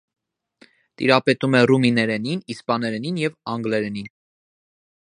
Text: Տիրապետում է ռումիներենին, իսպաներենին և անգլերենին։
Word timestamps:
Տիրապետում 1.01 1.57
է 1.59 1.63
ռումիներենին, 1.73 2.43
իսպաներենին 2.55 3.21
և 3.27 3.39
անգլերենին։ 3.55 4.15